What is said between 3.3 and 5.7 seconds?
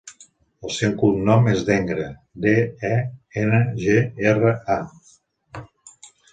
ena, ge, erra, a.